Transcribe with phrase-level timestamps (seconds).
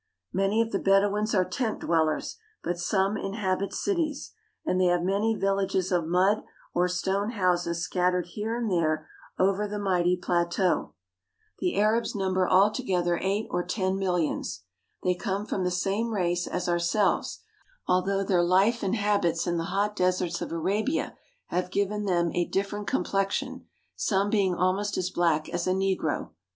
[0.33, 4.31] Many of the Bedouins are tent dwellers, but some inhabit cities,
[4.65, 6.41] and they have many villages of mud
[6.73, 10.95] or stone houses scattered here and there over the mighty plateau.
[11.59, 14.63] The Arabs number all together eight or ten millions.
[15.03, 17.41] They come from the same race as ourselves,
[17.85, 21.15] although their life and habits in the hot deserts of Arabia
[21.49, 26.31] have given them a different complexion, some being almost as black as a negro.